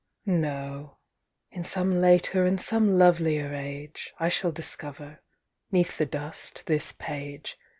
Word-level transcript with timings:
No; 0.25 0.97
in 1.51 1.63
some 1.63 2.01
later 2.01 2.43
and 2.43 2.59
some 2.59 2.97
lovelier 2.97 3.53
age 3.53 4.11
I 4.19 4.29
shall 4.29 4.51
discover, 4.51 5.19
'neath 5.71 5.99
the 5.99 6.07
dust, 6.07 6.63
this 6.65 6.91
page. 6.91 7.55